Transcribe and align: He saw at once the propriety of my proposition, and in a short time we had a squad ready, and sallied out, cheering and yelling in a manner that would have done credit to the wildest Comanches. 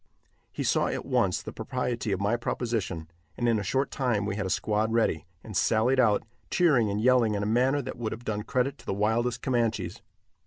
He 0.51 0.63
saw 0.63 0.87
at 0.87 1.05
once 1.05 1.43
the 1.43 1.53
propriety 1.53 2.11
of 2.11 2.19
my 2.19 2.35
proposition, 2.35 3.07
and 3.37 3.47
in 3.47 3.59
a 3.59 3.63
short 3.63 3.91
time 3.91 4.25
we 4.25 4.35
had 4.35 4.47
a 4.47 4.49
squad 4.49 4.91
ready, 4.91 5.27
and 5.43 5.55
sallied 5.55 5.99
out, 5.99 6.23
cheering 6.49 6.89
and 6.89 6.99
yelling 6.99 7.35
in 7.35 7.43
a 7.43 7.45
manner 7.45 7.83
that 7.83 7.99
would 7.99 8.11
have 8.11 8.25
done 8.25 8.41
credit 8.41 8.79
to 8.79 8.85
the 8.87 8.95
wildest 8.95 9.43
Comanches. 9.43 10.01